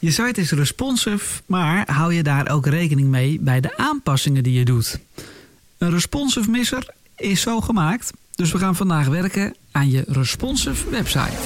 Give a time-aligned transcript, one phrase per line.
[0.00, 4.58] Je site is responsive, maar hou je daar ook rekening mee bij de aanpassingen die
[4.58, 4.98] je doet?
[5.78, 11.36] Een responsive misser is zo gemaakt, dus we gaan vandaag werken aan je responsive website.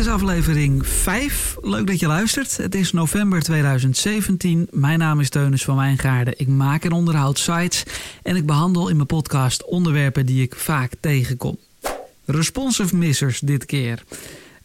[0.00, 1.56] Is aflevering 5.
[1.62, 2.56] Leuk dat je luistert.
[2.56, 4.68] Het is november 2017.
[4.70, 6.34] Mijn naam is Teunis van Wijngaarden.
[6.36, 7.84] Ik maak en onderhoud sites
[8.22, 11.58] en ik behandel in mijn podcast onderwerpen die ik vaak tegenkom.
[12.24, 14.02] Responsive missers dit keer.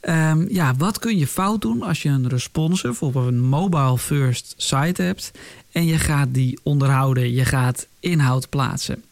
[0.02, 4.54] Um, ja, wat kun je fout doen als je een responsive of een mobile first
[4.58, 5.32] site hebt
[5.72, 9.04] en je gaat die onderhouden, je gaat inhoud plaatsen?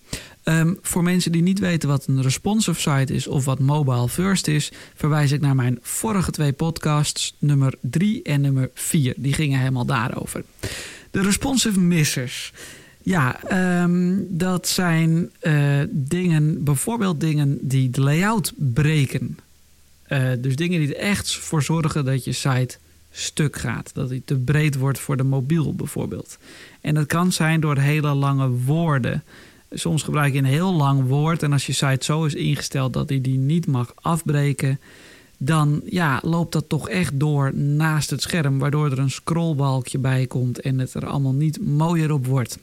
[0.43, 4.47] Um, voor mensen die niet weten wat een responsive site is of wat mobile first
[4.47, 9.13] is, verwijs ik naar mijn vorige twee podcasts, nummer 3 en nummer 4.
[9.17, 10.43] Die gingen helemaal daarover.
[11.11, 12.53] De responsive missers.
[13.01, 13.39] Ja,
[13.83, 19.39] um, dat zijn uh, dingen, bijvoorbeeld dingen die de layout breken.
[20.07, 22.77] Uh, dus dingen die er echt voor zorgen dat je site
[23.11, 23.91] stuk gaat.
[23.93, 26.37] Dat die te breed wordt voor de mobiel bijvoorbeeld.
[26.81, 29.23] En dat kan zijn door hele lange woorden.
[29.73, 33.09] Soms gebruik je een heel lang woord en als je site zo is ingesteld dat
[33.09, 34.79] hij die niet mag afbreken,
[35.37, 40.25] dan ja, loopt dat toch echt door naast het scherm, waardoor er een scrollbalkje bij
[40.25, 42.57] komt en het er allemaal niet mooier op wordt.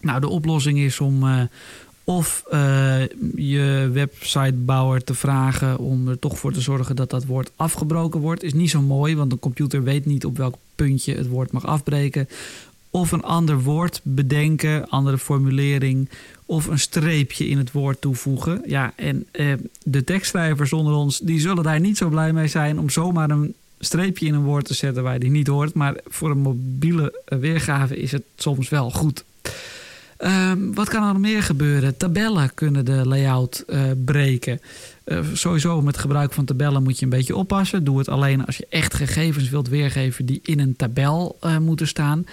[0.00, 1.42] Nou, de oplossing is om uh,
[2.04, 3.02] of uh,
[3.34, 8.42] je websitebouwer te vragen om er toch voor te zorgen dat dat woord afgebroken wordt.
[8.42, 11.66] Is niet zo mooi, want een computer weet niet op welk puntje het woord mag
[11.66, 12.28] afbreken.
[12.94, 16.08] Of een ander woord bedenken, andere formulering
[16.46, 18.62] of een streepje in het woord toevoegen.
[18.66, 22.78] Ja, en eh, de tekstschrijvers onder ons, die zullen daar niet zo blij mee zijn
[22.78, 25.74] om zomaar een streepje in een woord te zetten waar die niet hoort.
[25.74, 29.24] Maar voor een mobiele weergave is het soms wel goed.
[30.24, 31.96] Um, wat kan er meer gebeuren?
[31.96, 34.60] Tabellen kunnen de layout uh, breken.
[35.04, 37.84] Uh, sowieso met gebruik van tabellen moet je een beetje oppassen.
[37.84, 41.88] Doe het alleen als je echt gegevens wilt weergeven die in een tabel uh, moeten
[41.88, 42.26] staan.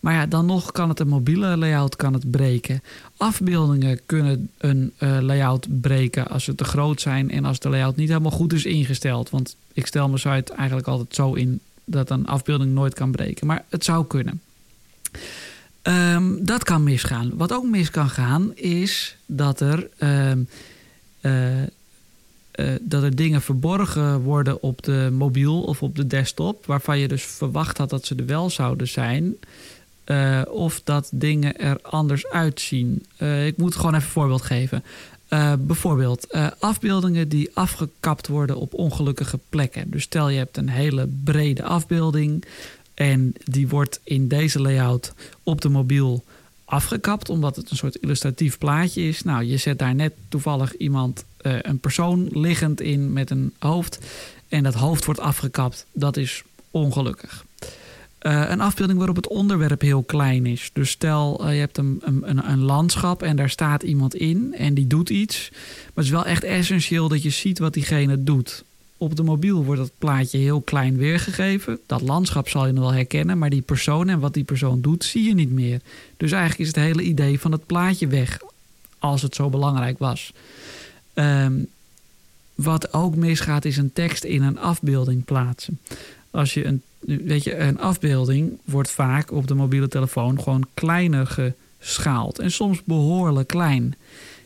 [0.00, 2.82] Maar ja, dan nog kan het een mobiele layout kan het breken.
[3.16, 8.08] Afbeeldingen kunnen een layout breken als ze te groot zijn en als de layout niet
[8.08, 9.30] helemaal goed is ingesteld.
[9.30, 13.46] Want ik stel mijn site eigenlijk altijd zo in dat een afbeelding nooit kan breken.
[13.46, 14.40] Maar het zou kunnen.
[15.82, 17.36] Um, dat kan misgaan.
[17.36, 20.48] Wat ook mis kan gaan is dat er, um,
[21.20, 21.66] uh, uh,
[22.80, 27.22] dat er dingen verborgen worden op de mobiel of op de desktop, waarvan je dus
[27.22, 29.34] verwacht had dat ze er wel zouden zijn.
[30.06, 33.06] Uh, of dat dingen er anders uitzien.
[33.46, 34.84] ik moet gewoon even een voorbeeld geven.
[35.58, 39.90] bijvoorbeeld afbeeldingen die afgekapt worden op ongelukkige plekken.
[39.90, 42.44] Dus stel je hebt een hele brede afbeelding
[43.00, 45.12] en die wordt in deze layout
[45.42, 46.24] op de mobiel
[46.64, 49.22] afgekapt, omdat het een soort illustratief plaatje is.
[49.22, 53.98] Nou, je zet daar net toevallig iemand, uh, een persoon liggend in met een hoofd.
[54.48, 55.86] En dat hoofd wordt afgekapt.
[55.92, 57.44] Dat is ongelukkig.
[58.22, 60.70] Uh, een afbeelding waarop het onderwerp heel klein is.
[60.72, 64.74] Dus stel, uh, je hebt een, een, een, landschap en daar staat iemand in en
[64.74, 65.48] die doet iets.
[65.50, 68.64] Maar het is wel echt essentieel dat je ziet wat diegene doet.
[69.00, 71.78] Op de mobiel wordt dat plaatje heel klein weergegeven.
[71.86, 75.04] Dat landschap zal je nog wel herkennen, maar die persoon en wat die persoon doet,
[75.04, 75.80] zie je niet meer.
[76.16, 78.40] Dus eigenlijk is het hele idee van het plaatje weg,
[78.98, 80.32] als het zo belangrijk was.
[81.14, 81.66] Um,
[82.54, 85.78] wat ook misgaat, is een tekst in een afbeelding plaatsen.
[86.30, 91.56] Als je een, weet je, een afbeelding wordt vaak op de mobiele telefoon gewoon kleiner
[91.78, 92.38] geschaald.
[92.38, 93.94] En soms behoorlijk klein.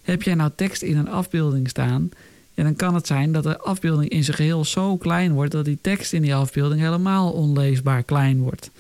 [0.02, 2.10] Heb jij nou tekst in een afbeelding staan
[2.54, 5.64] en dan kan het zijn dat de afbeelding in zijn geheel zo klein wordt dat
[5.64, 8.70] die tekst in die afbeelding helemaal onleesbaar klein wordt.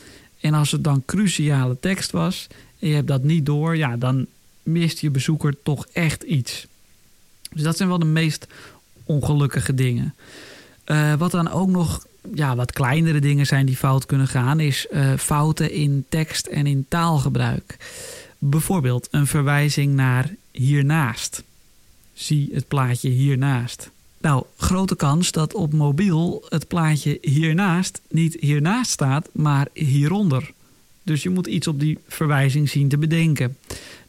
[0.40, 2.46] En als het dan cruciale tekst was
[2.78, 4.26] en je hebt dat niet door, ja, dan
[4.62, 6.66] mist je bezoeker toch echt iets.
[7.52, 8.46] Dus dat zijn wel de meest
[9.04, 10.14] ongelukkige dingen.
[10.86, 14.86] Uh, wat dan ook nog ja, wat kleinere dingen zijn die fout kunnen gaan, is
[14.92, 17.76] uh, fouten in tekst en in taalgebruik.
[18.38, 21.42] Bijvoorbeeld een verwijzing naar hiernaast
[22.14, 23.90] zie het plaatje hiernaast.
[24.20, 30.52] Nou, grote kans dat op mobiel het plaatje hiernaast niet hiernaast staat, maar hieronder.
[31.02, 33.56] Dus je moet iets op die verwijzing zien te bedenken.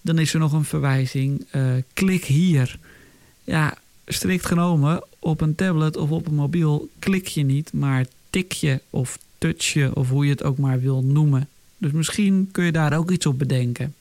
[0.01, 2.79] Dan is er nog een verwijzing, uh, klik hier.
[3.43, 8.51] Ja, strikt genomen, op een tablet of op een mobiel klik je niet, maar tik
[8.51, 11.47] je of touch je of hoe je het ook maar wil noemen.
[11.77, 13.95] Dus misschien kun je daar ook iets op bedenken.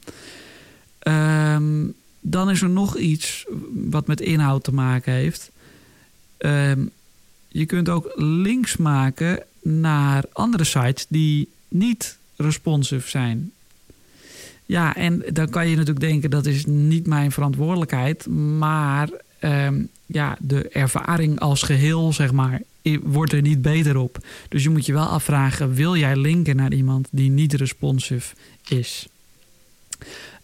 [2.35, 5.51] Dan is er nog iets wat met inhoud te maken heeft.
[6.39, 6.91] Um,
[7.49, 13.53] je kunt ook links maken naar andere sites die niet responsive zijn.
[14.67, 18.27] Ja, en dan kan je natuurlijk denken dat is niet mijn verantwoordelijkheid.
[18.59, 19.09] Maar
[19.39, 22.63] ehm, ja, de ervaring als geheel, zeg maar,
[23.03, 24.27] wordt er niet beter op.
[24.49, 28.35] Dus je moet je wel afvragen: wil jij linken naar iemand die niet responsive
[28.69, 29.09] is?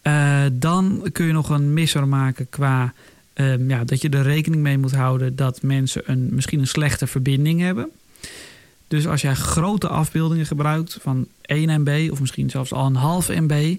[0.03, 2.93] Uh, dan kun je nog een misser maken qua
[3.35, 7.07] um, ja, dat je er rekening mee moet houden dat mensen een, misschien een slechte
[7.07, 7.91] verbinding hebben.
[8.89, 13.29] Dus als jij grote afbeeldingen gebruikt van 1 MB of misschien zelfs al een half
[13.29, 13.77] MB,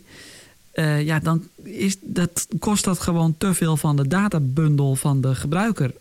[0.73, 5.35] uh, ja, dan is dat, kost dat gewoon te veel van de databundel van de
[5.35, 5.94] gebruiker.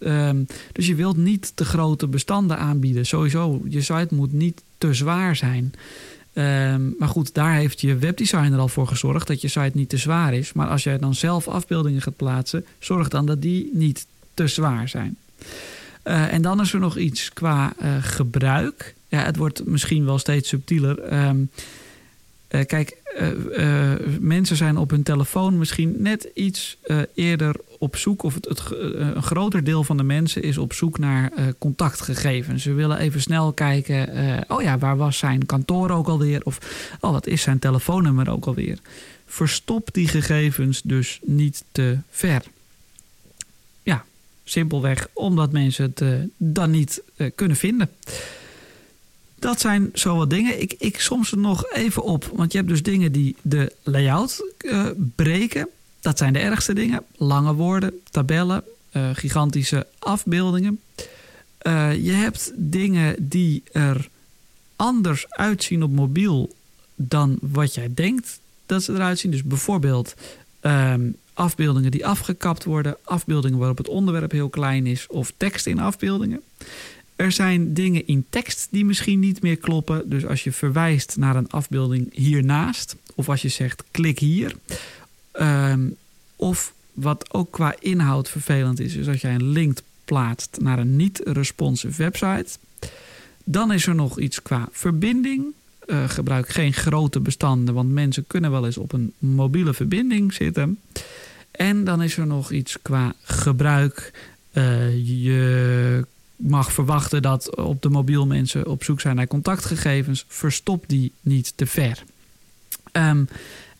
[0.00, 3.06] Um, dus je wilt niet te grote bestanden aanbieden.
[3.06, 5.74] Sowieso, je site moet niet te zwaar zijn.
[6.38, 9.96] Um, maar goed, daar heeft je webdesigner al voor gezorgd dat je site niet te
[9.96, 10.52] zwaar is.
[10.52, 14.88] Maar als jij dan zelf afbeeldingen gaat plaatsen, zorg dan dat die niet te zwaar
[14.88, 15.16] zijn.
[16.04, 18.94] Uh, en dan is er nog iets qua uh, gebruik.
[19.08, 21.26] Ja, het wordt misschien wel steeds subtieler.
[21.28, 21.50] Um,
[22.50, 22.96] uh, kijk,
[24.20, 26.76] mensen zijn op hun telefoon misschien net iets
[27.14, 30.98] eerder op zoek, of het, het een groter deel van de mensen is op zoek
[30.98, 32.62] naar contactgegevens.
[32.62, 34.08] Ze willen even snel kijken,
[34.48, 36.40] oh ja, waar was zijn kantoor ook alweer?
[36.44, 36.58] Of
[37.00, 38.78] oh, wat is zijn telefoonnummer ook alweer?
[39.26, 42.42] Verstop die gegevens dus niet te ver.
[43.82, 44.04] Ja,
[44.44, 47.02] simpelweg omdat mensen het dan niet
[47.34, 47.90] kunnen vinden.
[49.38, 50.60] Dat zijn zo wat dingen.
[50.60, 52.30] Ik, ik soms er nog even op.
[52.34, 54.44] Want je hebt dus dingen die de layout
[55.14, 55.68] breken.
[56.06, 57.02] Dat zijn de ergste dingen.
[57.16, 58.62] Lange woorden, tabellen,
[58.92, 60.80] uh, gigantische afbeeldingen.
[61.62, 64.08] Uh, je hebt dingen die er
[64.76, 66.54] anders uitzien op mobiel
[66.94, 69.30] dan wat jij denkt dat ze eruit zien.
[69.30, 70.14] Dus bijvoorbeeld
[70.60, 75.78] um, afbeeldingen die afgekapt worden, afbeeldingen waarop het onderwerp heel klein is of tekst in
[75.78, 76.42] afbeeldingen.
[77.16, 80.10] Er zijn dingen in tekst die misschien niet meer kloppen.
[80.10, 84.54] Dus als je verwijst naar een afbeelding hiernaast, of als je zegt klik hier.
[85.40, 85.96] Um,
[86.36, 90.96] of wat ook qua inhoud vervelend is, is als jij een link plaatst naar een
[90.96, 92.58] niet-responsive website.
[93.44, 95.44] Dan is er nog iets qua verbinding.
[95.86, 100.78] Uh, gebruik geen grote bestanden, want mensen kunnen wel eens op een mobiele verbinding zitten.
[101.50, 104.12] En dan is er nog iets qua gebruik.
[104.52, 106.04] Uh, je
[106.36, 111.52] mag verwachten dat op de mobiel mensen op zoek zijn naar contactgegevens, verstop die niet
[111.56, 112.04] te ver.
[112.92, 113.28] Um,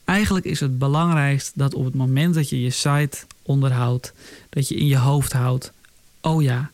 [0.06, 4.12] eigenlijk is het belangrijkst dat op het moment dat je je site onderhoudt,
[4.48, 5.72] dat je in je hoofd houdt:
[6.20, 6.70] oh ja,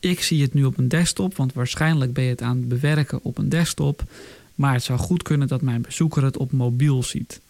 [0.00, 3.18] ik zie het nu op een desktop, want waarschijnlijk ben je het aan het bewerken
[3.22, 4.02] op een desktop,
[4.54, 7.40] maar het zou goed kunnen dat mijn bezoeker het op mobiel ziet.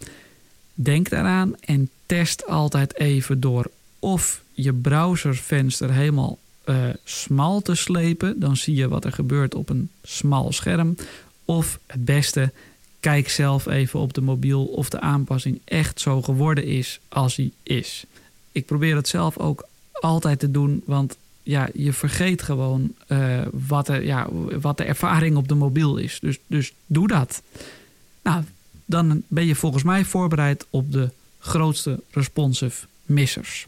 [0.74, 8.40] Denk daaraan en test altijd even door of je browservenster helemaal uh, smal te slepen.
[8.40, 10.96] Dan zie je wat er gebeurt op een smal scherm.
[11.44, 12.52] Of het beste,
[13.00, 17.50] kijk zelf even op de mobiel of de aanpassing echt zo geworden is als hij
[17.62, 18.04] is.
[18.52, 23.88] Ik probeer het zelf ook altijd te doen, want ja, je vergeet gewoon uh, wat,
[23.88, 24.26] er, ja,
[24.60, 26.18] wat de ervaring op de mobiel is.
[26.20, 27.42] Dus, dus doe dat.
[28.22, 28.44] Nou,
[28.84, 33.66] dan ben je volgens mij voorbereid op de grootste responsive missers.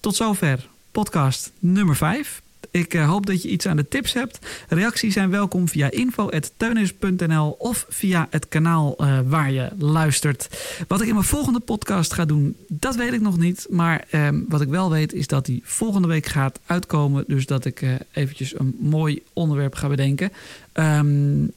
[0.00, 2.42] Tot zover podcast nummer 5.
[2.70, 4.38] Ik uh, hoop dat je iets aan de tips hebt.
[4.68, 10.48] Reacties zijn welkom via info.teunis.nl of via het kanaal uh, waar je luistert.
[10.88, 13.66] Wat ik in mijn volgende podcast ga doen, dat weet ik nog niet.
[13.70, 17.24] Maar uh, wat ik wel weet is dat die volgende week gaat uitkomen.
[17.26, 20.32] Dus dat ik uh, eventjes een mooi onderwerp ga bedenken.
[20.72, 21.52] Um,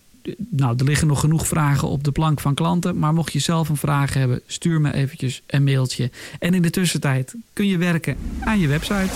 [0.49, 2.99] nou, er liggen nog genoeg vragen op de plank van klanten.
[2.99, 6.11] Maar mocht je zelf een vraag hebben, stuur me eventjes een mailtje.
[6.39, 9.09] En in de tussentijd kun je werken aan je website.